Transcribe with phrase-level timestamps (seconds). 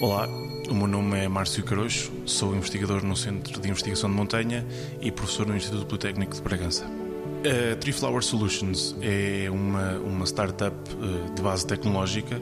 [0.00, 0.26] Olá,
[0.70, 4.66] o meu nome é Márcio Carocho, sou investigador no Centro de Investigação de Montanha
[4.98, 6.86] e professor no Instituto Politécnico de Bragança.
[7.44, 12.40] A Tree Flower Solutions é uma, uma startup eh, de base tecnológica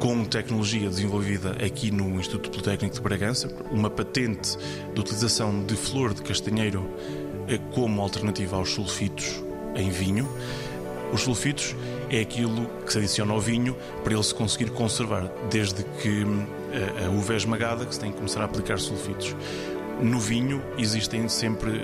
[0.00, 4.58] com tecnologia desenvolvida aqui no Instituto Politécnico de Bragança, uma patente
[4.92, 6.90] de utilização de flor de castanheiro
[7.46, 9.40] eh, como alternativa aos sulfitos
[9.76, 10.28] em vinho.
[11.12, 11.76] Os sulfitos
[12.10, 16.55] é aquilo que se adiciona ao vinho para ele se conseguir conservar, desde que eh,
[17.04, 19.34] a uva é esmagada que se tem que começar a aplicar sulfitos.
[20.00, 21.80] No vinho existem sempre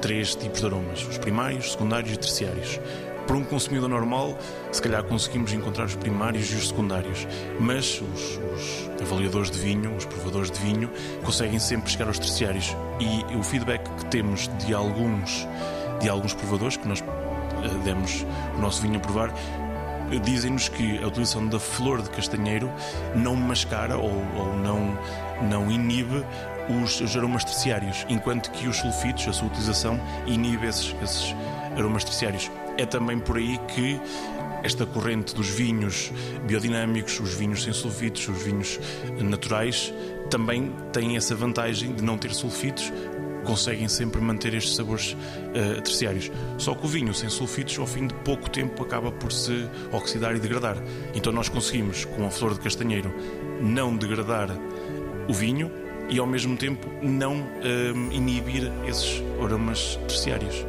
[0.00, 2.80] três tipos de aromas: os primários, secundários e terciários.
[3.26, 4.36] Para um consumidor normal,
[4.72, 7.26] se calhar conseguimos encontrar os primários e os secundários,
[7.60, 10.90] mas os, os, avaliadores de vinho, os provadores de vinho,
[11.22, 12.76] conseguem sempre chegar aos terciários.
[12.98, 15.46] E o feedback que temos de alguns,
[16.00, 19.32] de alguns provadores, que nós eh, demos o nosso vinho a provar,
[20.18, 22.70] dizem-nos que a utilização da flor de castanheiro
[23.14, 24.98] não mascara ou, ou não,
[25.48, 26.24] não inibe
[26.82, 31.34] os, os, aromas terciários, enquanto que os sulfitos, a sua utilização, inibe esses, esses
[31.76, 32.50] aromas terciários.
[32.78, 34.00] É também por aí que
[34.62, 36.12] esta corrente dos vinhos
[36.46, 38.78] biodinâmicos, os vinhos sem sulfitos, os vinhos
[39.20, 39.92] naturais,
[40.30, 42.92] também têm essa vantagem de não ter sulfitos,
[43.44, 46.30] conseguem sempre manter estes sabores uh, terciários.
[46.58, 50.34] Só que o vinho sem sulfitos, ao fim de pouco tempo, acaba por se oxidar
[50.36, 50.76] e degradar.
[51.14, 53.12] Então nós conseguimos, com a flor de castanheiro,
[53.60, 54.48] não degradar
[55.28, 55.70] o vinho
[56.08, 60.64] e ao mesmo tempo não uh, inibir esses aromas terciários.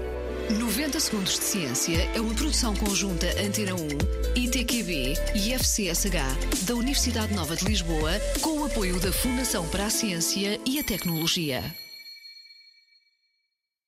[0.49, 3.87] 90 Segundos de Ciência é uma produção conjunta Antena 1,
[4.35, 9.89] ITQB e FCSH da Universidade Nova de Lisboa, com o apoio da Fundação para a
[9.89, 11.82] Ciência e a Tecnologia.